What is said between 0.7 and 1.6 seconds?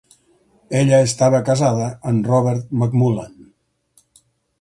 Ella estava